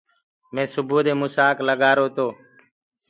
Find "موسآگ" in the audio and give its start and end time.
1.19-1.57